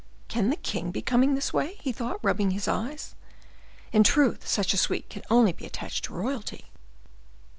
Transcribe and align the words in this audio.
"Can 0.29 0.49
the 0.49 0.55
king 0.55 0.89
be 0.89 1.03
coming 1.03 1.35
this 1.35 1.53
way?" 1.53 1.77
he 1.79 1.91
thought, 1.91 2.19
rubbing 2.23 2.49
his 2.49 2.67
eyes; 2.67 3.13
"in 3.93 4.03
truth, 4.03 4.47
such 4.47 4.73
a 4.73 4.77
suite 4.77 5.11
can 5.11 5.21
only 5.29 5.51
be 5.53 5.67
attached 5.67 6.05
to 6.05 6.13
royalty." 6.15 6.71